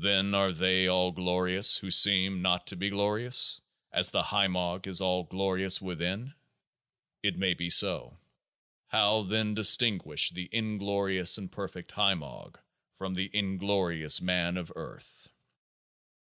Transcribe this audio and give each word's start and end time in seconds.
Then 0.00 0.34
are 0.34 0.52
they 0.52 0.86
all 0.88 1.12
glorious 1.12 1.76
who 1.76 1.90
seem 1.90 2.40
not 2.40 2.66
to 2.68 2.76
be 2.76 2.88
glorious, 2.88 3.60
as 3.92 4.10
the 4.10 4.22
HIMOG 4.22 4.86
is 4.86 5.02
All 5.02 5.24
glorious 5.24 5.82
Within? 5.82 6.32
It 7.22 7.36
may 7.36 7.52
be 7.52 7.68
so. 7.68 8.16
How 8.86 9.20
then 9.22 9.52
distinguish 9.52 10.30
the 10.30 10.48
inglorious 10.50 11.36
and 11.36 11.52
per 11.52 11.68
fect 11.68 11.92
HIMOG 11.92 12.58
from 12.96 13.12
the 13.12 13.28
inglorious 13.34 14.22
man 14.22 14.56
of 14.56 14.72
earth? 14.76 15.28